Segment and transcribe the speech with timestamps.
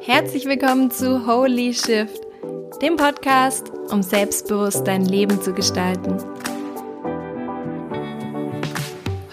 [0.00, 2.20] Herzlich willkommen zu Holy Shift,
[2.80, 6.16] dem Podcast, um selbstbewusst dein Leben zu gestalten.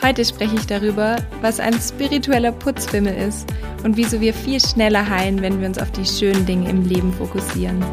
[0.01, 3.48] Heute spreche ich darüber, was ein spiritueller Putzfimmel ist
[3.84, 7.14] und wieso wir viel schneller heilen, wenn wir uns auf die schönen Dinge im Leben
[7.14, 7.84] fokussieren.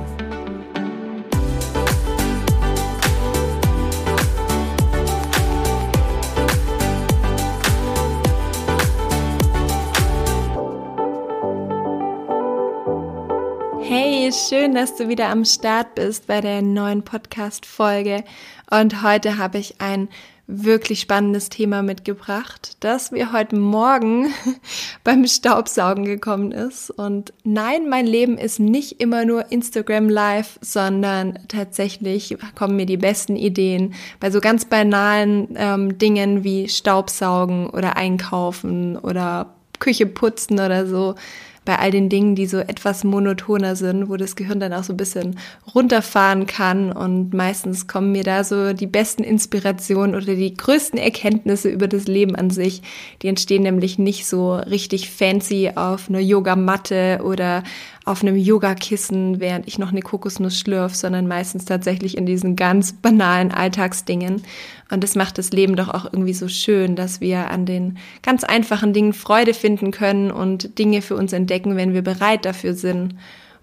[14.54, 18.22] Schön, dass du wieder am Start bist bei der neuen Podcast-Folge.
[18.70, 20.08] Und heute habe ich ein
[20.46, 24.32] wirklich spannendes Thema mitgebracht, das mir heute Morgen
[25.04, 26.90] beim Staubsaugen gekommen ist.
[26.90, 32.96] Und nein, mein Leben ist nicht immer nur Instagram Live, sondern tatsächlich kommen mir die
[32.96, 40.60] besten Ideen bei so ganz banalen ähm, Dingen wie Staubsaugen oder Einkaufen oder Küche putzen
[40.60, 41.16] oder so
[41.64, 44.92] bei all den Dingen, die so etwas monotoner sind, wo das Gehirn dann auch so
[44.92, 45.38] ein bisschen
[45.74, 46.92] runterfahren kann.
[46.92, 52.06] Und meistens kommen mir da so die besten Inspirationen oder die größten Erkenntnisse über das
[52.06, 52.82] Leben an sich.
[53.22, 57.62] Die entstehen nämlich nicht so richtig fancy auf einer Yogamatte oder
[58.04, 62.92] auf einem Yogakissen, während ich noch eine Kokosnuss schlürf, sondern meistens tatsächlich in diesen ganz
[62.92, 64.42] banalen Alltagsdingen.
[64.90, 68.44] Und das macht das Leben doch auch irgendwie so schön, dass wir an den ganz
[68.44, 73.16] einfachen Dingen Freude finden können und Dinge für uns entdecken, wenn wir bereit dafür sind.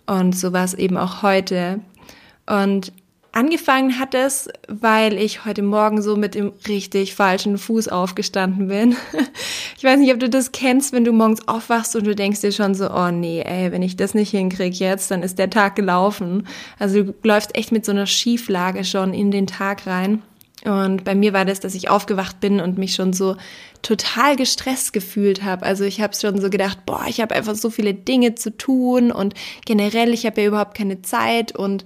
[0.08, 1.80] Und so war es eben auch heute.
[2.48, 2.92] Und
[3.34, 8.96] Angefangen hat es, weil ich heute Morgen so mit dem richtig falschen Fuß aufgestanden bin.
[9.78, 12.52] Ich weiß nicht, ob du das kennst, wenn du morgens aufwachst und du denkst dir
[12.52, 15.76] schon so, oh nee, ey, wenn ich das nicht hinkrieg jetzt, dann ist der Tag
[15.76, 16.48] gelaufen.
[16.78, 20.22] Also du läufst echt mit so einer Schieflage schon in den Tag rein.
[20.64, 23.38] Und bei mir war das, dass ich aufgewacht bin und mich schon so
[23.82, 25.66] total gestresst gefühlt habe.
[25.66, 29.12] Also ich habe schon so gedacht, boah, ich habe einfach so viele Dinge zu tun
[29.12, 29.34] und
[29.66, 31.84] generell, ich habe ja überhaupt keine Zeit und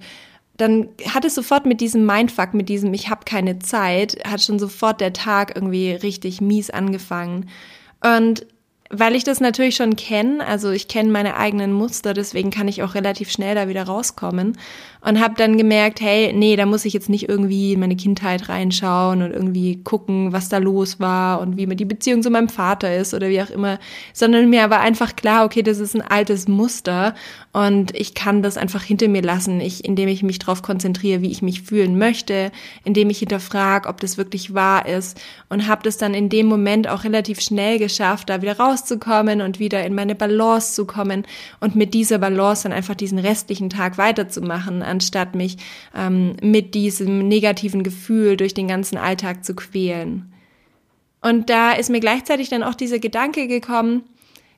[0.56, 4.58] dann hat es sofort mit diesem Mindfuck, mit diesem Ich habe keine Zeit, hat schon
[4.58, 7.48] sofort der Tag irgendwie richtig mies angefangen.
[8.02, 8.46] Und
[8.90, 12.82] weil ich das natürlich schon kenne, also ich kenne meine eigenen Muster, deswegen kann ich
[12.82, 14.56] auch relativ schnell da wieder rauskommen.
[15.02, 18.48] Und habe dann gemerkt, hey, nee, da muss ich jetzt nicht irgendwie in meine Kindheit
[18.48, 22.48] reinschauen und irgendwie gucken, was da los war und wie mir die Beziehung zu meinem
[22.48, 23.78] Vater ist oder wie auch immer,
[24.12, 27.14] sondern mir war einfach klar, okay, das ist ein altes Muster
[27.56, 31.30] und ich kann das einfach hinter mir lassen, ich, indem ich mich darauf konzentriere, wie
[31.30, 32.52] ich mich fühlen möchte,
[32.84, 35.18] indem ich hinterfrage, ob das wirklich wahr ist.
[35.48, 39.58] Und habe das dann in dem Moment auch relativ schnell geschafft, da wieder rauszukommen und
[39.58, 41.26] wieder in meine Balance zu kommen
[41.60, 45.56] und mit dieser Balance dann einfach diesen restlichen Tag weiterzumachen, anstatt mich
[45.94, 50.32] ähm, mit diesem negativen Gefühl durch den ganzen Alltag zu quälen.
[51.22, 54.02] Und da ist mir gleichzeitig dann auch dieser Gedanke gekommen,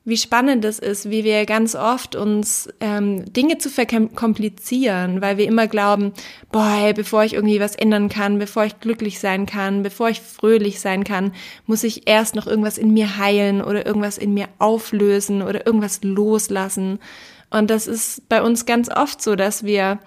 [0.09, 5.47] wie spannend es ist, wie wir ganz oft uns ähm, Dinge zu verkomplizieren, weil wir
[5.47, 6.13] immer glauben,
[6.51, 10.21] boah, hey, bevor ich irgendwie was ändern kann, bevor ich glücklich sein kann, bevor ich
[10.21, 11.33] fröhlich sein kann,
[11.67, 16.01] muss ich erst noch irgendwas in mir heilen oder irgendwas in mir auflösen oder irgendwas
[16.03, 16.99] loslassen.
[17.51, 19.99] Und das ist bei uns ganz oft so, dass wir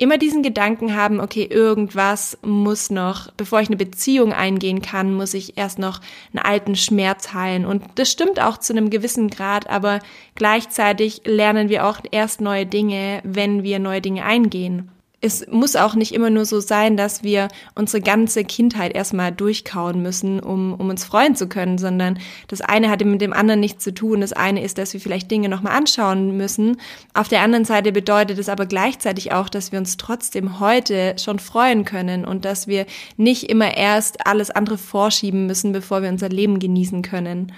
[0.00, 5.34] immer diesen Gedanken haben, okay, irgendwas muss noch, bevor ich eine Beziehung eingehen kann, muss
[5.34, 6.00] ich erst noch
[6.32, 7.64] einen alten Schmerz heilen.
[7.64, 10.00] Und das stimmt auch zu einem gewissen Grad, aber
[10.34, 15.96] gleichzeitig lernen wir auch erst neue Dinge, wenn wir neue Dinge eingehen es muss auch
[15.96, 20.90] nicht immer nur so sein, dass wir unsere ganze Kindheit erstmal durchkauen müssen, um, um
[20.90, 24.20] uns freuen zu können, sondern das eine hat mit dem anderen nichts zu tun.
[24.20, 26.76] Das eine ist, dass wir vielleicht Dinge nochmal anschauen müssen.
[27.14, 31.40] Auf der anderen Seite bedeutet es aber gleichzeitig auch, dass wir uns trotzdem heute schon
[31.40, 32.86] freuen können und dass wir
[33.16, 37.52] nicht immer erst alles andere vorschieben müssen, bevor wir unser Leben genießen können.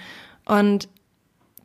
[0.45, 0.89] Und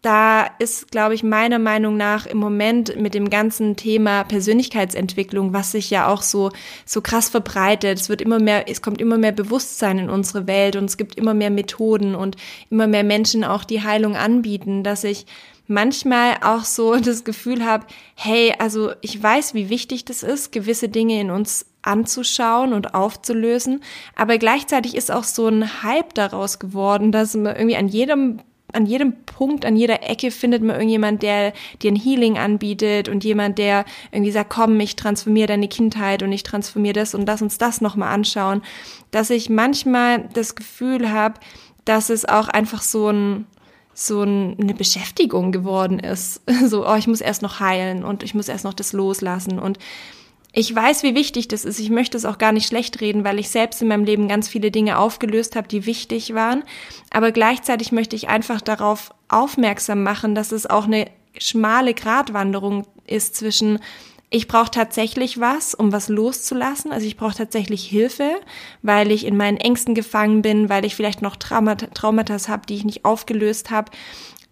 [0.06, 5.72] da ist, glaube ich, meiner Meinung nach im Moment mit dem ganzen Thema Persönlichkeitsentwicklung, was
[5.72, 6.52] sich ja auch so,
[6.84, 7.98] so krass verbreitet.
[7.98, 11.16] Es wird immer mehr, es kommt immer mehr Bewusstsein in unsere Welt und es gibt
[11.16, 12.36] immer mehr Methoden und
[12.70, 15.26] immer mehr Menschen auch die Heilung anbieten, dass ich
[15.66, 20.88] manchmal auch so das Gefühl habe, hey, also ich weiß, wie wichtig das ist, gewisse
[20.88, 23.82] Dinge in uns anzuschauen und aufzulösen,
[24.14, 28.38] aber gleichzeitig ist auch so ein Hype daraus geworden, dass man irgendwie an jedem
[28.72, 31.52] an jedem Punkt, an jeder Ecke findet man irgendjemand, der
[31.82, 36.32] dir ein Healing anbietet und jemand, der irgendwie sagt, komm, ich transformiere deine Kindheit und
[36.32, 38.62] ich transformiere das und lass uns das nochmal anschauen,
[39.10, 41.40] dass ich manchmal das Gefühl habe,
[41.84, 43.46] dass es auch einfach so ein
[43.98, 46.42] so eine Beschäftigung geworden ist.
[46.66, 49.78] So, oh, ich muss erst noch heilen und ich muss erst noch das loslassen und
[50.58, 51.78] Ich weiß, wie wichtig das ist.
[51.78, 54.48] Ich möchte es auch gar nicht schlecht reden, weil ich selbst in meinem Leben ganz
[54.48, 56.64] viele Dinge aufgelöst habe, die wichtig waren.
[57.10, 63.36] Aber gleichzeitig möchte ich einfach darauf aufmerksam machen, dass es auch eine schmale Gratwanderung ist
[63.36, 63.80] zwischen
[64.30, 66.90] ich brauche tatsächlich was, um was loszulassen.
[66.90, 68.40] Also ich brauche tatsächlich Hilfe,
[68.82, 72.76] weil ich in meinen Ängsten gefangen bin, weil ich vielleicht noch Traumata, Traumata habe, die
[72.76, 73.92] ich nicht aufgelöst habe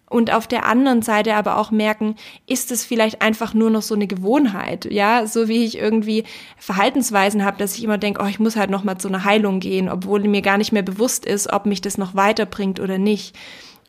[0.09, 2.15] und auf der anderen Seite aber auch merken,
[2.45, 6.23] ist es vielleicht einfach nur noch so eine Gewohnheit, ja, so wie ich irgendwie
[6.57, 9.59] Verhaltensweisen habe, dass ich immer denke, oh, ich muss halt noch mal zu einer Heilung
[9.59, 13.35] gehen, obwohl mir gar nicht mehr bewusst ist, ob mich das noch weiterbringt oder nicht.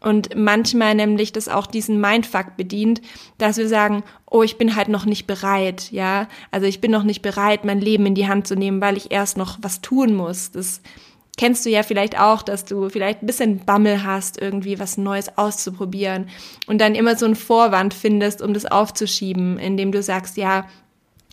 [0.00, 3.00] Und manchmal nämlich das auch diesen Mindfuck bedient,
[3.38, 6.28] dass wir sagen, oh, ich bin halt noch nicht bereit, ja.
[6.50, 9.10] Also ich bin noch nicht bereit, mein Leben in die Hand zu nehmen, weil ich
[9.10, 10.50] erst noch was tun muss.
[10.50, 10.80] Das
[11.36, 15.36] kennst du ja vielleicht auch, dass du vielleicht ein bisschen Bammel hast, irgendwie was Neues
[15.36, 16.28] auszuprobieren
[16.66, 20.66] und dann immer so einen Vorwand findest, um das aufzuschieben, indem du sagst, ja,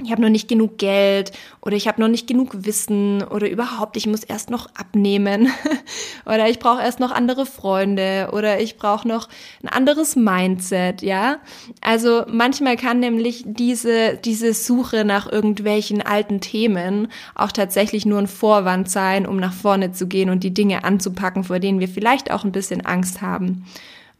[0.01, 1.31] ich habe noch nicht genug Geld
[1.61, 5.49] oder ich habe noch nicht genug Wissen oder überhaupt, ich muss erst noch abnehmen
[6.25, 9.29] oder ich brauche erst noch andere Freunde oder ich brauche noch
[9.61, 11.37] ein anderes Mindset, ja?
[11.81, 18.27] Also manchmal kann nämlich diese diese Suche nach irgendwelchen alten Themen auch tatsächlich nur ein
[18.27, 22.31] Vorwand sein, um nach vorne zu gehen und die Dinge anzupacken, vor denen wir vielleicht
[22.31, 23.65] auch ein bisschen Angst haben.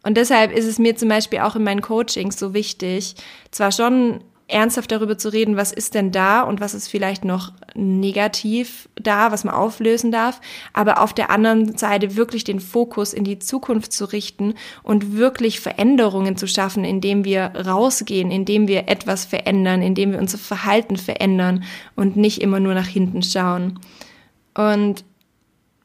[0.04, 3.16] Und deshalb ist es mir zum Beispiel auch in meinen Coachings so wichtig,
[3.50, 7.52] zwar schon ernsthaft darüber zu reden, was ist denn da und was ist vielleicht noch
[7.74, 10.40] negativ da, was man auflösen darf,
[10.72, 15.60] aber auf der anderen Seite wirklich den Fokus in die Zukunft zu richten und wirklich
[15.60, 21.64] Veränderungen zu schaffen, indem wir rausgehen, indem wir etwas verändern, indem wir unser Verhalten verändern
[21.96, 23.80] und nicht immer nur nach hinten schauen.
[24.54, 25.04] Und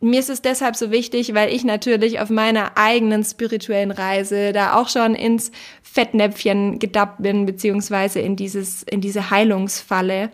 [0.01, 4.75] mir ist es deshalb so wichtig, weil ich natürlich auf meiner eigenen spirituellen Reise da
[4.75, 5.51] auch schon ins
[5.83, 10.31] Fettnäpfchen gedappt bin, beziehungsweise in dieses, in diese Heilungsfalle,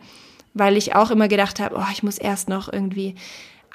[0.53, 3.15] weil ich auch immer gedacht habe, oh, ich muss erst noch irgendwie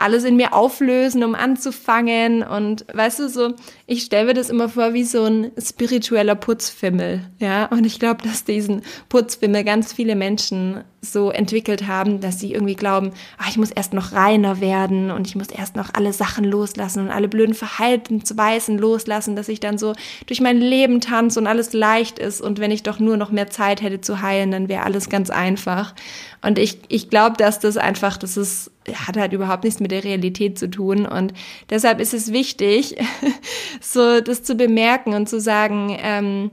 [0.00, 2.43] alles in mir auflösen, um anzufangen.
[2.43, 3.55] Und weißt du, so,
[3.87, 7.23] ich stelle mir das immer vor wie so ein spiritueller Putzfimmel.
[7.38, 12.52] Ja, und ich glaube, dass diesen Putzfimmel ganz viele Menschen so entwickelt haben, dass sie
[12.52, 16.12] irgendwie glauben, ach, ich muss erst noch reiner werden und ich muss erst noch alle
[16.12, 19.94] Sachen loslassen und alle blöden Verhaltensweisen loslassen, dass ich dann so
[20.26, 23.49] durch mein Leben tanze und alles leicht ist und wenn ich doch nur noch mehr
[23.49, 25.94] Zeit hätte zu heilen, dann wäre alles ganz einfach.
[26.43, 30.04] Und ich, ich glaube, dass das einfach, das ist, hat halt überhaupt nichts mit der
[30.04, 31.32] Realität zu tun und
[31.69, 32.96] deshalb ist es wichtig,
[33.81, 36.50] so das zu bemerken und zu sagen, ähm,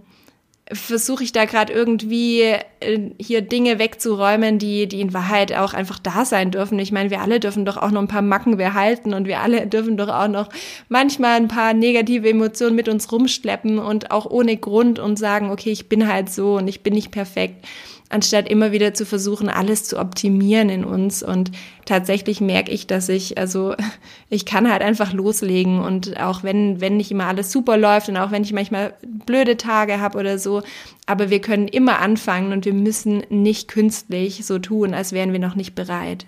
[0.72, 6.00] versuche ich da gerade irgendwie äh, hier Dinge wegzuräumen, die, die in Wahrheit auch einfach
[6.00, 6.78] da sein dürfen.
[6.80, 9.68] Ich meine, wir alle dürfen doch auch noch ein paar Macken behalten und wir alle
[9.68, 10.50] dürfen doch auch noch
[10.90, 15.72] manchmal ein paar negative Emotionen mit uns rumschleppen und auch ohne Grund und sagen, okay,
[15.72, 17.66] ich bin halt so und ich bin nicht perfekt
[18.10, 21.24] anstatt immer wieder zu versuchen, alles zu optimieren in uns.
[21.24, 21.52] Und
[21.86, 23.76] tatsächlich merke ich, dass ich, also
[24.30, 28.18] ich kann halt einfach loslegen und auch wenn, wenn nicht immer alles super läuft und
[28.18, 28.94] auch wenn ich manchmal
[29.26, 30.64] blöde Tage habe oder so,
[31.06, 35.40] aber wir können immer anfangen und wir müssen nicht künstlich so tun, als wären wir
[35.40, 36.26] noch nicht bereit.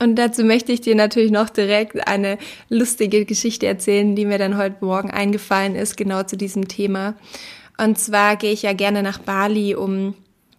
[0.00, 2.36] Und dazu möchte ich dir natürlich noch direkt eine
[2.68, 7.14] lustige Geschichte erzählen, die mir dann heute Morgen eingefallen ist, genau zu diesem Thema.
[7.78, 10.14] Und zwar gehe ich ja gerne nach Bali, um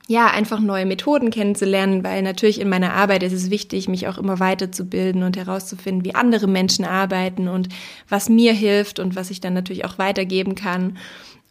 [0.07, 4.19] ja, einfach neue Methoden kennenzulernen, weil natürlich in meiner Arbeit ist es wichtig, mich auch
[4.19, 7.69] immer weiterzubilden und herauszufinden, wie andere Menschen arbeiten und
[8.07, 10.97] was mir hilft und was ich dann natürlich auch weitergeben kann.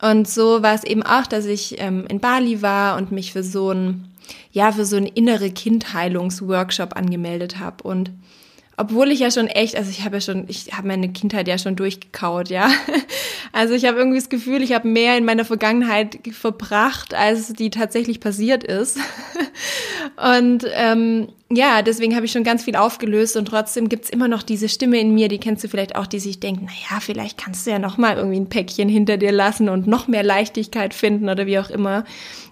[0.00, 3.42] Und so war es eben auch, dass ich ähm, in Bali war und mich für
[3.42, 4.08] so ein,
[4.52, 8.12] ja, für so einen innere Kindheilungsworkshop angemeldet habe und
[8.76, 11.58] obwohl ich ja schon echt, also ich habe ja schon, ich habe meine Kindheit ja
[11.58, 12.70] schon durchgekaut, ja.
[13.52, 17.70] Also ich habe irgendwie das Gefühl, ich habe mehr in meiner Vergangenheit verbracht, als die
[17.70, 18.98] tatsächlich passiert ist.
[20.16, 24.42] Und ähm, ja, deswegen habe ich schon ganz viel aufgelöst und trotzdem gibt's immer noch
[24.42, 27.36] diese Stimme in mir, die kennst du vielleicht auch, die sich denkt, na ja, vielleicht
[27.36, 30.94] kannst du ja noch mal irgendwie ein Päckchen hinter dir lassen und noch mehr Leichtigkeit
[30.94, 32.04] finden oder wie auch immer,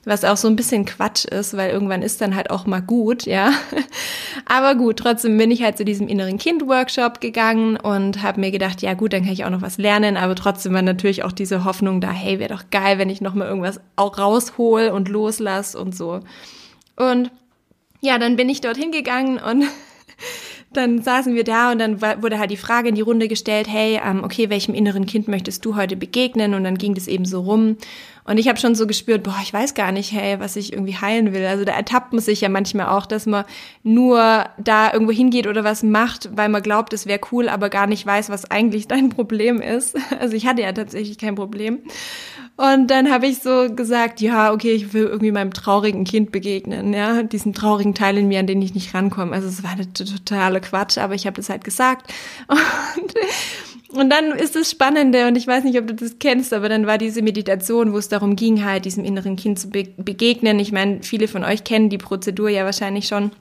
[0.04, 3.24] was auch so ein bisschen Quatsch ist, weil irgendwann ist dann halt auch mal gut,
[3.24, 3.52] ja.
[4.44, 8.50] Aber gut, trotzdem bin ich halt zu diesem inneren Kind Workshop gegangen und habe mir
[8.50, 11.32] gedacht, ja gut, dann kann ich auch noch was lernen, aber trotzdem war natürlich auch
[11.32, 15.08] diese Hoffnung da, hey, wäre doch geil, wenn ich noch mal irgendwas auch raushol und
[15.08, 16.20] loslass und so.
[16.96, 17.30] Und
[18.02, 19.64] ja, dann bin ich dorthin gegangen und
[20.72, 24.00] dann saßen wir da und dann wurde halt die Frage in die Runde gestellt, hey,
[24.04, 26.54] ähm, okay, welchem inneren Kind möchtest du heute begegnen?
[26.54, 27.76] Und dann ging das eben so rum.
[28.24, 30.96] Und ich habe schon so gespürt, boah, ich weiß gar nicht, hey, was ich irgendwie
[30.96, 31.44] heilen will.
[31.46, 33.44] Also da ertappt man sich ja manchmal auch, dass man
[33.84, 37.86] nur da irgendwo hingeht oder was macht, weil man glaubt, es wäre cool, aber gar
[37.86, 39.96] nicht weiß, was eigentlich dein Problem ist.
[40.18, 41.80] Also ich hatte ja tatsächlich kein Problem.
[42.56, 46.92] Und dann habe ich so gesagt, ja, okay, ich will irgendwie meinem traurigen Kind begegnen,
[46.92, 49.32] ja, diesen traurigen Teil in mir, an den ich nicht rankomme.
[49.32, 52.12] Also es war eine totale Quatsch, aber ich habe das halt gesagt.
[52.48, 53.14] Und,
[54.00, 56.86] und dann ist das Spannende, und ich weiß nicht, ob du das kennst, aber dann
[56.86, 60.58] war diese Meditation, wo es darum ging, halt diesem inneren Kind zu be begegnen.
[60.60, 63.32] Ich meine, viele von euch kennen die Prozedur ja wahrscheinlich schon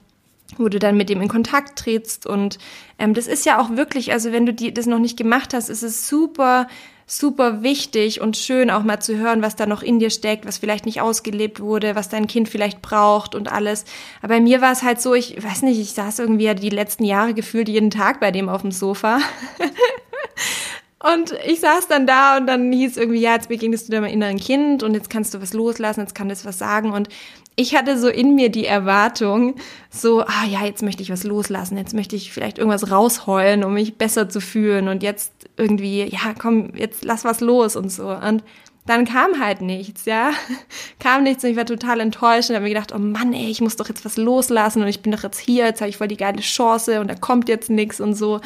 [0.58, 2.26] wo du dann mit dem in Kontakt trittst.
[2.26, 2.58] Und
[2.98, 5.68] ähm, das ist ja auch wirklich, also wenn du die, das noch nicht gemacht hast,
[5.68, 6.66] ist es super,
[7.06, 10.58] super wichtig und schön auch mal zu hören, was da noch in dir steckt, was
[10.58, 13.84] vielleicht nicht ausgelebt wurde, was dein Kind vielleicht braucht und alles.
[14.20, 17.04] Aber bei mir war es halt so, ich weiß nicht, ich saß irgendwie die letzten
[17.04, 19.18] Jahre gefühlt jeden Tag bei dem auf dem Sofa.
[21.02, 24.38] Und ich saß dann da und dann hieß irgendwie, ja, jetzt begegnest du deinem inneren
[24.38, 26.92] Kind und jetzt kannst du was loslassen, jetzt kann das was sagen.
[26.92, 27.08] Und
[27.56, 29.56] ich hatte so in mir die Erwartung,
[29.90, 33.74] so, ah ja, jetzt möchte ich was loslassen, jetzt möchte ich vielleicht irgendwas rausheulen, um
[33.74, 38.08] mich besser zu fühlen und jetzt irgendwie, ja, komm, jetzt lass was los und so.
[38.08, 38.44] Und
[38.86, 40.32] dann kam halt nichts, ja.
[40.98, 43.60] Kam nichts und ich war total enttäuscht und habe mir gedacht, oh Mann, ey, ich
[43.60, 46.08] muss doch jetzt was loslassen und ich bin doch jetzt hier, jetzt habe ich voll
[46.08, 48.40] die geile Chance und da kommt jetzt nichts und so.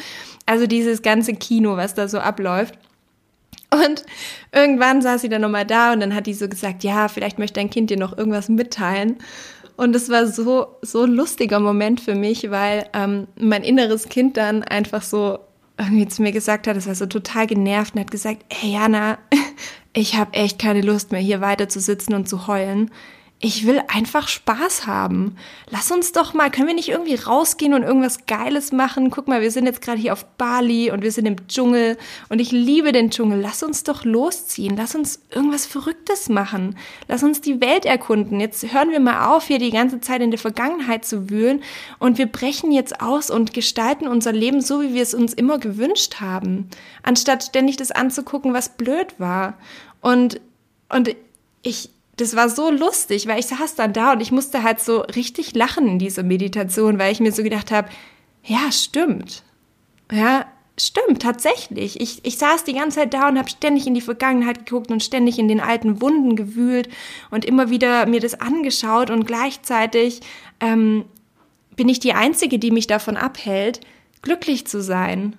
[0.45, 2.75] Also dieses ganze Kino, was da so abläuft.
[3.69, 4.03] Und
[4.53, 7.59] irgendwann saß sie dann nochmal da und dann hat die so gesagt, ja, vielleicht möchte
[7.59, 9.17] dein Kind dir noch irgendwas mitteilen.
[9.75, 14.63] Und es war so, so lustiger Moment für mich, weil ähm, mein inneres Kind dann
[14.63, 15.39] einfach so
[15.77, 19.19] irgendwie zu mir gesagt hat, es war so total genervt und hat gesagt, hey Jana,
[19.97, 22.91] ich habe echt keine Lust mehr, hier weiter zu sitzen und zu heulen
[23.39, 25.35] ich will einfach Spaß haben.
[25.69, 29.11] Lass uns doch mal, können wir nicht irgendwie rausgehen und irgendwas Geiles machen?
[29.11, 31.97] Guck mal, wir sind jetzt gerade hier auf Bali und wir sind im Dschungel
[32.29, 33.39] und ich liebe den Dschungel.
[33.39, 34.75] Lass uns doch losziehen.
[34.75, 36.77] Lass uns irgendwas Verrücktes machen.
[37.07, 38.39] Lass uns die Welt erkunden.
[38.39, 41.61] Jetzt hören wir mal auf, hier die ganze Zeit in der Vergangenheit zu wühlen
[41.99, 45.59] und wir brechen jetzt aus und gestalten unser Leben so, wie wir es uns immer
[45.59, 46.69] gewünscht haben.
[47.03, 49.59] Anstatt ständig das anzugucken, was blöd war.
[50.01, 50.39] Und,
[50.89, 51.15] und
[51.61, 55.01] ich, das war so lustig, weil ich saß dann da und ich musste halt so
[55.01, 57.89] richtig lachen in dieser Meditation, weil ich mir so gedacht habe,
[58.43, 59.43] ja, stimmt.
[60.11, 60.45] Ja,
[60.79, 61.99] stimmt, tatsächlich.
[61.99, 65.03] Ich, ich saß die ganze Zeit da und habe ständig in die Vergangenheit geguckt und
[65.03, 66.89] ständig in den alten Wunden gewühlt
[67.29, 70.21] und immer wieder mir das angeschaut und gleichzeitig
[70.59, 71.05] ähm,
[71.75, 73.81] bin ich die Einzige, die mich davon abhält,
[74.21, 75.35] glücklich zu sein.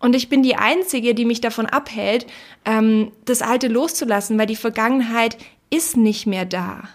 [0.00, 2.26] Und ich bin die Einzige, die mich davon abhält,
[2.64, 5.36] ähm, das Alte loszulassen, weil die Vergangenheit
[5.68, 6.88] ist nicht mehr da.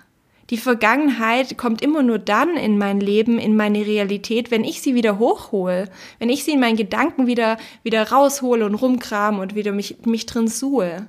[0.51, 4.93] Die Vergangenheit kommt immer nur dann in mein Leben, in meine Realität, wenn ich sie
[4.93, 9.71] wieder hochhole, wenn ich sie in meinen Gedanken wieder, wieder raushole und rumkram und wieder
[9.71, 11.07] mich, mich drin suhe.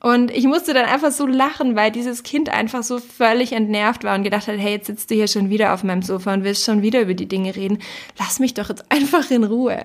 [0.00, 4.16] Und ich musste dann einfach so lachen, weil dieses Kind einfach so völlig entnervt war
[4.16, 6.64] und gedacht hat, hey, jetzt sitzt du hier schon wieder auf meinem Sofa und willst
[6.64, 7.78] schon wieder über die Dinge reden.
[8.18, 9.82] Lass mich doch jetzt einfach in Ruhe.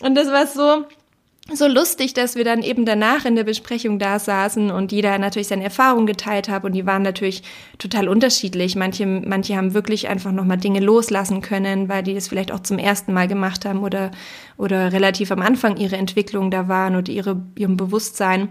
[0.00, 0.86] Und das war so,
[1.52, 5.48] so lustig, dass wir dann eben danach in der Besprechung da saßen und jeder natürlich
[5.48, 7.42] seine Erfahrungen geteilt hat und die waren natürlich
[7.78, 8.76] total unterschiedlich.
[8.76, 12.78] Manche, manche haben wirklich einfach nochmal Dinge loslassen können, weil die das vielleicht auch zum
[12.78, 14.10] ersten Mal gemacht haben oder,
[14.56, 18.48] oder relativ am Anfang ihrer Entwicklung da waren oder ihre, ihrem Bewusstsein.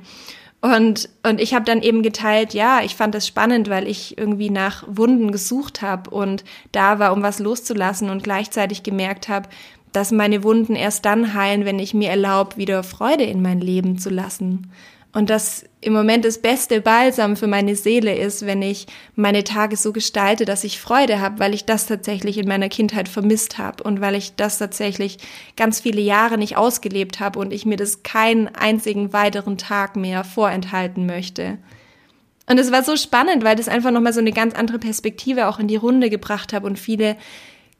[0.61, 4.49] Und, und ich habe dann eben geteilt, ja, ich fand das spannend, weil ich irgendwie
[4.49, 9.49] nach Wunden gesucht habe und da war, um was loszulassen und gleichzeitig gemerkt habe,
[9.93, 13.97] dass meine Wunden erst dann heilen, wenn ich mir erlaube, wieder Freude in mein Leben
[13.97, 14.71] zu lassen.
[15.15, 19.77] Und dass im Moment das beste Balsam für meine Seele ist, wenn ich meine Tage
[19.77, 23.83] so gestalte, dass ich Freude habe, weil ich das tatsächlich in meiner Kindheit vermisst habe
[23.83, 25.19] und weil ich das tatsächlich
[25.55, 30.23] ganz viele Jahre nicht ausgelebt habe und ich mir das keinen einzigen weiteren Tag mehr
[30.23, 31.59] vorenthalten möchte.
[32.49, 35.59] Und es war so spannend, weil das einfach nochmal so eine ganz andere Perspektive auch
[35.59, 37.17] in die Runde gebracht habe und viele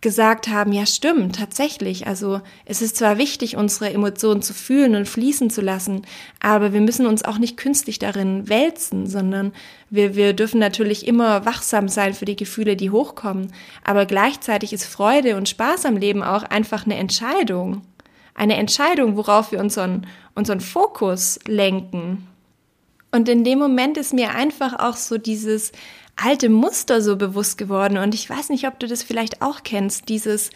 [0.03, 2.05] gesagt haben, ja stimmt, tatsächlich.
[2.05, 6.03] Also es ist zwar wichtig, unsere Emotionen zu fühlen und fließen zu lassen,
[6.39, 9.53] aber wir müssen uns auch nicht künstlich darin wälzen, sondern
[9.89, 13.51] wir, wir dürfen natürlich immer wachsam sein für die Gefühle, die hochkommen.
[13.83, 17.81] Aber gleichzeitig ist Freude und Spaß am Leben auch einfach eine Entscheidung.
[18.35, 20.05] Eine Entscheidung, worauf wir unseren,
[20.35, 22.27] unseren Fokus lenken.
[23.11, 25.71] Und in dem Moment ist mir einfach auch so dieses,
[26.15, 27.97] alte Muster so bewusst geworden.
[27.97, 30.51] Und ich weiß nicht, ob du das vielleicht auch kennst, dieses,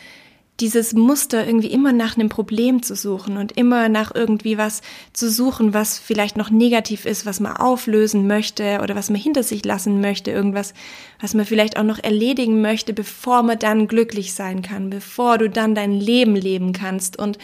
[0.59, 4.81] dieses Muster irgendwie immer nach einem Problem zu suchen und immer nach irgendwie was
[5.13, 9.43] zu suchen, was vielleicht noch negativ ist, was man auflösen möchte oder was man hinter
[9.43, 10.73] sich lassen möchte, irgendwas,
[11.21, 15.49] was man vielleicht auch noch erledigen möchte, bevor man dann glücklich sein kann, bevor du
[15.49, 17.19] dann dein Leben leben kannst.
[17.19, 17.37] Und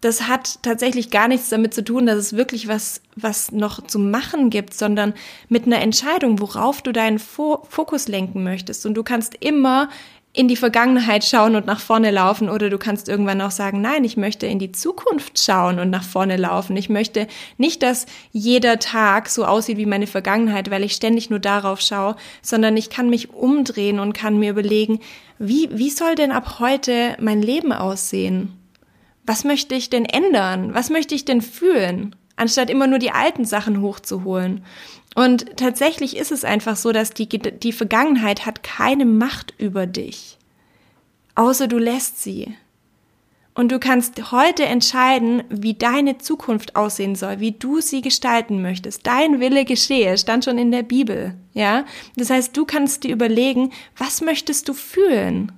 [0.00, 3.98] das hat tatsächlich gar nichts damit zu tun, dass es wirklich was, was noch zu
[3.98, 5.12] machen gibt, sondern
[5.48, 8.86] mit einer Entscheidung, worauf du deinen Fokus lenken möchtest.
[8.86, 9.90] Und du kannst immer
[10.32, 14.04] in die Vergangenheit schauen und nach vorne laufen oder du kannst irgendwann auch sagen, nein,
[14.04, 16.76] ich möchte in die Zukunft schauen und nach vorne laufen.
[16.76, 17.26] Ich möchte
[17.58, 22.14] nicht, dass jeder Tag so aussieht wie meine Vergangenheit, weil ich ständig nur darauf schaue,
[22.42, 25.00] sondern ich kann mich umdrehen und kann mir überlegen,
[25.40, 28.59] wie, wie soll denn ab heute mein Leben aussehen?
[29.24, 30.74] Was möchte ich denn ändern?
[30.74, 32.16] Was möchte ich denn fühlen?
[32.36, 34.64] Anstatt immer nur die alten Sachen hochzuholen.
[35.14, 40.38] Und tatsächlich ist es einfach so, dass die, die Vergangenheit hat keine Macht über dich.
[41.34, 42.54] Außer du lässt sie.
[43.54, 49.06] Und du kannst heute entscheiden, wie deine Zukunft aussehen soll, wie du sie gestalten möchtest.
[49.06, 51.84] Dein Wille geschehe, stand schon in der Bibel, ja?
[52.16, 55.52] Das heißt, du kannst dir überlegen, was möchtest du fühlen?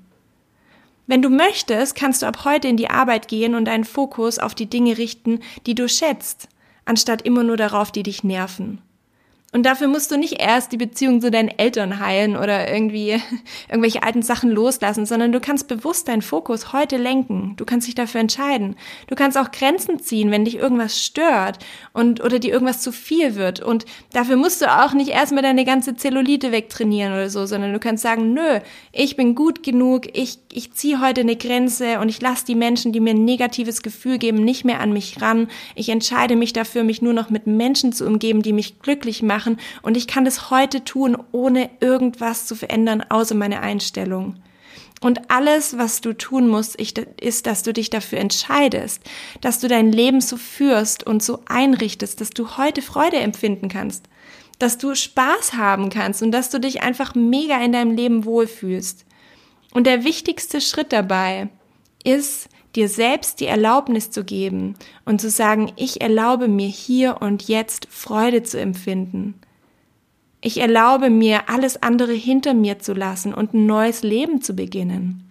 [1.06, 4.54] Wenn du möchtest, kannst du ab heute in die Arbeit gehen und deinen Fokus auf
[4.54, 6.49] die Dinge richten, die du schätzt,
[6.85, 8.80] anstatt immer nur darauf, die dich nerven.
[9.54, 13.21] Und dafür musst du nicht erst die Beziehung zu deinen Eltern heilen oder irgendwie
[13.68, 17.52] irgendwelche alten Sachen loslassen, sondern du kannst bewusst deinen Fokus heute lenken.
[17.59, 18.76] Du kannst dich dafür entscheiden.
[19.09, 21.59] Du kannst auch Grenzen ziehen, wenn dich irgendwas stört
[21.92, 23.61] und oder dir irgendwas zu viel wird.
[23.61, 27.78] Und dafür musst du auch nicht erstmal deine ganze Zellulite wegtrainieren oder so, sondern du
[27.78, 32.23] kannst sagen, nö, ich bin gut genug, ich, ich ziehe heute eine Grenze und ich
[32.23, 35.49] lasse die Menschen, die mir ein negatives Gefühl geben, nicht mehr an mich ran.
[35.75, 39.41] Ich entscheide mich dafür, mich nur noch mit Menschen zu umgeben, die mich glücklich machen
[39.42, 44.37] machen und ich kann das heute tun, ohne irgendwas zu verändern, außer meine Einstellung.
[45.00, 49.02] Und alles, was du tun musst, ist, dass du dich dafür entscheidest,
[49.40, 54.04] dass du dein Leben so führst und so einrichtest, dass du heute Freude empfinden kannst,
[54.61, 59.04] dass du Spaß haben kannst und dass du dich einfach mega in deinem Leben wohlfühlst.
[59.75, 61.49] Und der wichtigste Schritt dabei
[62.04, 64.75] ist, dir selbst die Erlaubnis zu geben
[65.05, 69.35] und zu sagen, ich erlaube mir hier und jetzt Freude zu empfinden.
[70.41, 75.29] Ich erlaube mir, alles andere hinter mir zu lassen und ein neues Leben zu beginnen.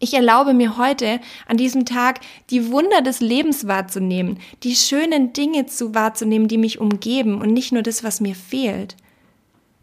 [0.00, 5.66] Ich erlaube mir heute an diesem Tag die Wunder des Lebens wahrzunehmen, die schönen Dinge
[5.66, 8.96] zu wahrzunehmen, die mich umgeben und nicht nur das, was mir fehlt.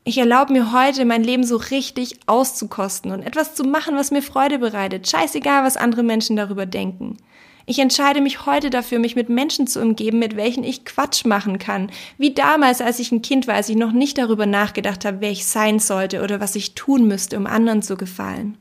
[0.08, 4.22] Ich erlaube mir heute, mein Leben so richtig auszukosten und etwas zu machen, was mir
[4.22, 5.10] Freude bereitet.
[5.10, 7.18] Scheißegal, was andere Menschen darüber denken.
[7.66, 11.58] Ich entscheide mich heute dafür, mich mit Menschen zu umgeben, mit welchen ich Quatsch machen
[11.58, 11.90] kann.
[12.20, 15.32] Wie damals, als ich ein Kind war, als ich noch nicht darüber nachgedacht habe, wer
[15.32, 18.60] ich sein sollte oder was ich tun müsste, um anderen zu gefallen.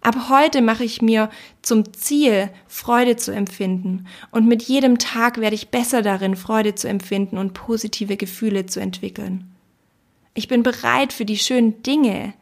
[0.00, 1.30] Ab heute mache ich mir
[1.62, 4.08] zum Ziel, Freude zu empfinden.
[4.32, 8.80] Und mit jedem Tag werde ich besser darin, Freude zu empfinden und positive Gefühle zu
[8.80, 9.51] entwickeln.
[10.34, 12.34] Ich bin bereit für die schönen Dinge.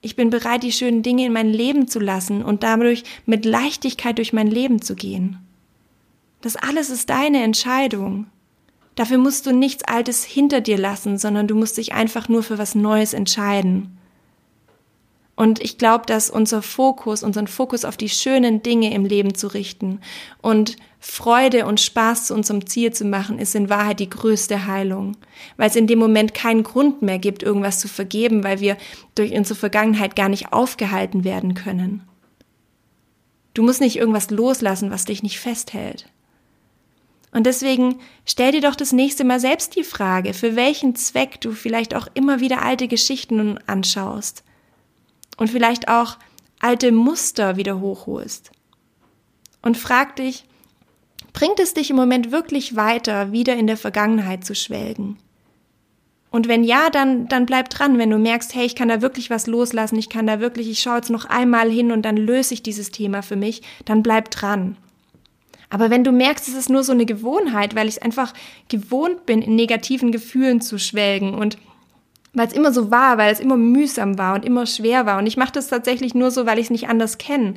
[0.00, 4.18] Ich bin bereit, die schönen Dinge in mein Leben zu lassen und dadurch mit Leichtigkeit
[4.18, 5.38] durch mein Leben zu gehen.
[6.40, 8.26] Das alles ist deine Entscheidung.
[8.94, 12.58] Dafür musst du nichts Altes hinter dir lassen, sondern du musst dich einfach nur für
[12.58, 13.98] was Neues entscheiden.
[15.36, 19.48] Und ich glaube, dass unser Fokus, unseren Fokus auf die schönen Dinge im Leben zu
[19.48, 20.00] richten
[20.40, 25.18] und Freude und Spaß zu unserem Ziel zu machen, ist in Wahrheit die größte Heilung,
[25.58, 28.78] weil es in dem Moment keinen Grund mehr gibt, irgendwas zu vergeben, weil wir
[29.14, 32.02] durch unsere Vergangenheit gar nicht aufgehalten werden können.
[33.52, 36.08] Du musst nicht irgendwas loslassen, was dich nicht festhält.
[37.30, 41.52] Und deswegen stell dir doch das nächste Mal selbst die Frage, für welchen Zweck du
[41.52, 44.42] vielleicht auch immer wieder alte Geschichten anschaust
[45.36, 46.16] und vielleicht auch
[46.60, 48.50] alte Muster wieder hochholst.
[49.62, 50.44] Und frag dich,
[51.32, 55.18] bringt es dich im Moment wirklich weiter, wieder in der Vergangenheit zu schwelgen?
[56.30, 59.30] Und wenn ja, dann, dann bleib dran, wenn du merkst, hey, ich kann da wirklich
[59.30, 62.52] was loslassen, ich kann da wirklich, ich schaue jetzt noch einmal hin und dann löse
[62.52, 64.76] ich dieses Thema für mich, dann bleib dran.
[65.70, 68.34] Aber wenn du merkst, es ist nur so eine Gewohnheit, weil ich es einfach
[68.68, 71.58] gewohnt bin, in negativen Gefühlen zu schwelgen und
[72.36, 75.18] weil es immer so war, weil es immer mühsam war und immer schwer war.
[75.18, 77.54] Und ich mache das tatsächlich nur so, weil ich es nicht anders kenne.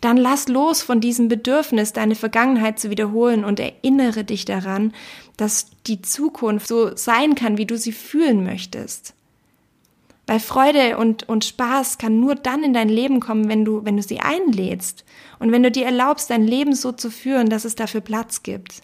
[0.00, 4.92] Dann lass los von diesem Bedürfnis, deine Vergangenheit zu wiederholen und erinnere dich daran,
[5.36, 9.14] dass die Zukunft so sein kann, wie du sie fühlen möchtest.
[10.26, 13.96] Weil Freude und, und Spaß kann nur dann in dein Leben kommen, wenn du, wenn
[13.96, 15.04] du sie einlädst
[15.38, 18.82] und wenn du dir erlaubst, dein Leben so zu führen, dass es dafür Platz gibt.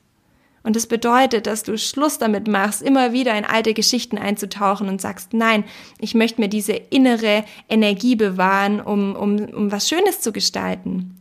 [0.65, 5.01] Und das bedeutet, dass du Schluss damit machst, immer wieder in alte Geschichten einzutauchen und
[5.01, 5.65] sagst, nein,
[6.01, 11.21] ich möchte mir diese innere Energie bewahren, um, um, um was Schönes zu gestalten.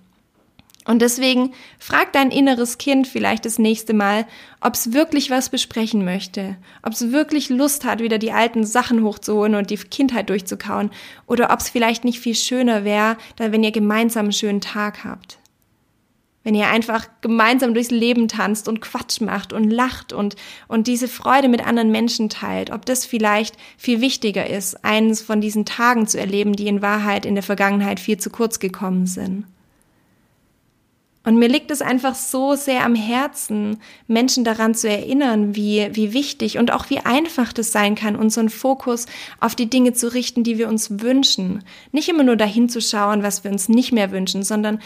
[0.85, 4.25] Und deswegen frag dein inneres Kind vielleicht das nächste Mal,
[4.59, 9.03] ob es wirklich was besprechen möchte, ob es wirklich Lust hat, wieder die alten Sachen
[9.03, 10.89] hochzuholen und die Kindheit durchzukauen,
[11.25, 15.37] oder ob es vielleicht nicht viel schöner wäre, wenn ihr gemeinsam einen schönen Tag habt.
[16.43, 20.35] Wenn ihr einfach gemeinsam durchs Leben tanzt und Quatsch macht und lacht und,
[20.67, 25.41] und diese Freude mit anderen Menschen teilt, ob das vielleicht viel wichtiger ist, eines von
[25.41, 29.45] diesen Tagen zu erleben, die in Wahrheit in der Vergangenheit viel zu kurz gekommen sind.
[31.25, 33.77] Und mir liegt es einfach so sehr am Herzen,
[34.07, 38.49] Menschen daran zu erinnern, wie, wie wichtig und auch wie einfach das sein kann, unseren
[38.49, 39.05] Fokus
[39.39, 41.63] auf die Dinge zu richten, die wir uns wünschen.
[41.93, 44.79] Nicht immer nur dahin zu schauen, was wir uns nicht mehr wünschen, sondern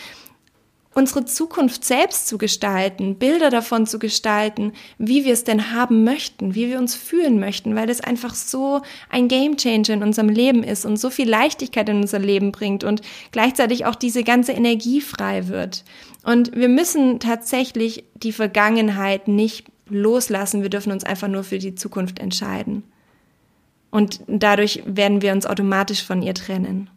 [0.98, 6.56] unsere Zukunft selbst zu gestalten, Bilder davon zu gestalten, wie wir es denn haben möchten,
[6.56, 10.86] wie wir uns fühlen möchten, weil das einfach so ein Gamechanger in unserem Leben ist
[10.86, 15.50] und so viel Leichtigkeit in unser Leben bringt und gleichzeitig auch diese ganze Energie frei
[15.50, 15.84] wird.
[16.24, 21.76] Und wir müssen tatsächlich die Vergangenheit nicht loslassen, wir dürfen uns einfach nur für die
[21.76, 22.82] Zukunft entscheiden.
[23.92, 26.90] Und dadurch werden wir uns automatisch von ihr trennen.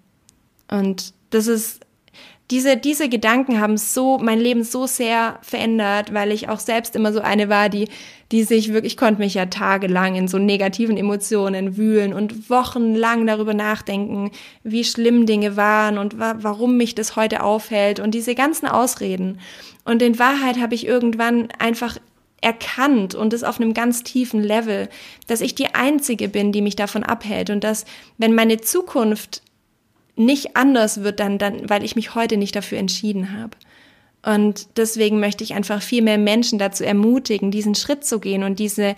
[0.70, 1.80] Und das ist
[2.50, 7.12] diese, diese Gedanken haben so mein Leben so sehr verändert, weil ich auch selbst immer
[7.12, 7.88] so eine war, die,
[8.32, 13.26] die sich wirklich, ich konnte mich ja tagelang in so negativen Emotionen wühlen und wochenlang
[13.26, 14.32] darüber nachdenken,
[14.64, 19.38] wie schlimm Dinge waren und wa warum mich das heute aufhält und diese ganzen Ausreden.
[19.84, 21.98] Und in Wahrheit habe ich irgendwann einfach
[22.40, 24.88] erkannt und es auf einem ganz tiefen Level,
[25.28, 27.84] dass ich die Einzige bin, die mich davon abhält und dass,
[28.18, 29.42] wenn meine Zukunft
[30.20, 33.56] nicht anders wird dann, dann, weil ich mich heute nicht dafür entschieden habe.
[34.24, 38.59] Und deswegen möchte ich einfach viel mehr Menschen dazu ermutigen, diesen Schritt zu gehen und
[38.59, 38.96] diese,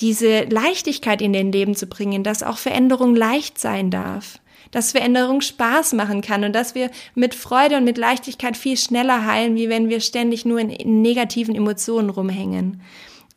[0.00, 4.38] diese Leichtigkeit in den Leben zu bringen, dass auch Veränderung leicht sein darf,
[4.70, 9.26] dass Veränderung Spaß machen kann und dass wir mit Freude und mit Leichtigkeit viel schneller
[9.26, 12.80] heilen, wie wenn wir ständig nur in, in negativen Emotionen rumhängen.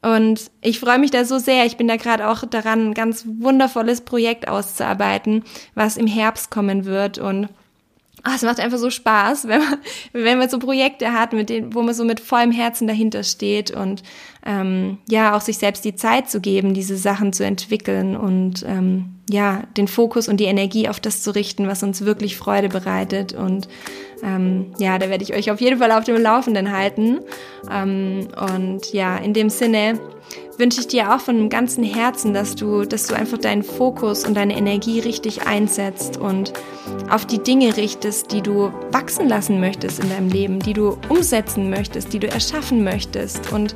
[0.01, 1.65] Und ich freue mich da so sehr.
[1.65, 5.43] Ich bin da gerade auch daran, ein ganz wundervolles Projekt auszuarbeiten,
[5.75, 7.17] was im Herbst kommen wird.
[7.17, 7.49] Und
[8.25, 9.77] oh, es macht einfach so Spaß, wenn man,
[10.13, 13.71] wenn man so Projekte hat, mit denen, wo man so mit vollem Herzen dahinter steht
[13.71, 14.03] und
[14.45, 19.15] ähm, ja, auch sich selbst die Zeit zu geben, diese Sachen zu entwickeln und ähm,
[19.29, 23.33] ja, den Fokus und die Energie auf das zu richten, was uns wirklich Freude bereitet
[23.33, 23.67] und
[24.23, 27.19] ähm, ja, da werde ich euch auf jeden Fall auf dem Laufenden halten.
[27.71, 29.99] Ähm, und ja, in dem Sinne
[30.57, 34.35] wünsche ich dir auch von ganzem Herzen, dass du, dass du einfach deinen Fokus und
[34.35, 36.53] deine Energie richtig einsetzt und
[37.09, 41.69] auf die Dinge richtest, die du wachsen lassen möchtest in deinem Leben, die du umsetzen
[41.69, 43.75] möchtest, die du erschaffen möchtest und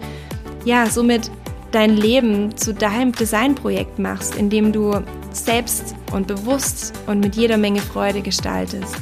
[0.65, 1.30] ja, somit
[1.71, 4.93] dein Leben zu deinem Designprojekt machst, indem du
[5.32, 8.95] selbst und bewusst und mit jeder Menge Freude gestaltest.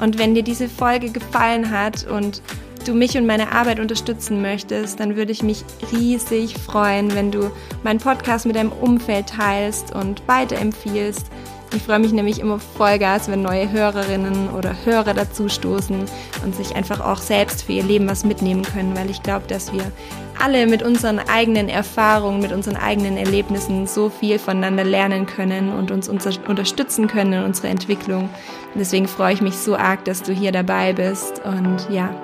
[0.00, 2.42] Und wenn dir diese Folge gefallen hat und
[2.86, 7.50] du mich und meine Arbeit unterstützen möchtest, dann würde ich mich riesig freuen, wenn du
[7.82, 11.26] meinen Podcast mit deinem Umfeld teilst und weiterempfiehlst.
[11.74, 16.04] Ich freue mich nämlich immer Vollgas, wenn neue Hörerinnen oder Hörer dazu stoßen
[16.44, 19.72] und sich einfach auch selbst für ihr Leben was mitnehmen können, weil ich glaube, dass
[19.72, 19.90] wir
[20.38, 25.90] alle mit unseren eigenen Erfahrungen, mit unseren eigenen Erlebnissen so viel voneinander lernen können und
[25.90, 28.24] uns unterstützen können in unserer Entwicklung.
[28.24, 32.14] Und deswegen freue ich mich so arg, dass du hier dabei bist und ja.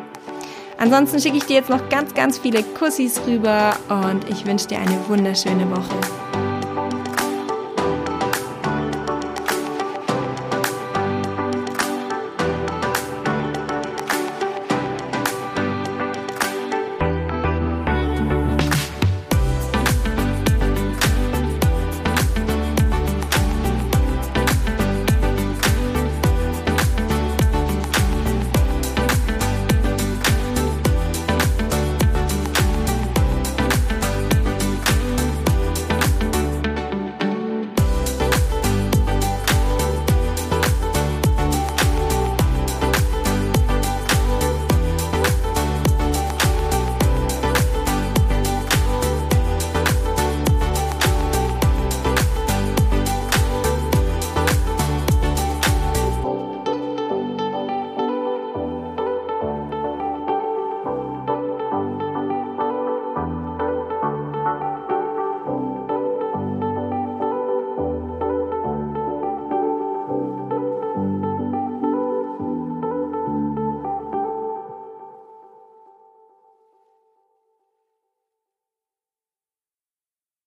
[0.76, 4.78] Ansonsten schicke ich dir jetzt noch ganz, ganz viele Kussis rüber und ich wünsche dir
[4.78, 6.28] eine wunderschöne Woche.